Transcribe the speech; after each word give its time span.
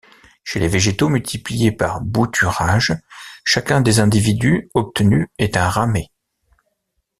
Chez 0.43 0.59
les 0.59 0.67
végétaux 0.67 1.09
multipliés 1.09 1.71
par 1.71 2.01
bouturage, 2.01 2.91
chacun 3.45 3.81
des 3.81 3.99
individus 3.99 4.67
obtenus 4.73 5.27
est 5.37 5.57
un 5.57 5.69
ramet. 5.69 6.07